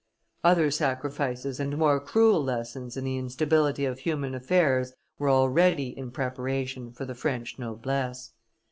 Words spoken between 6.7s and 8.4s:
for the French noblesse.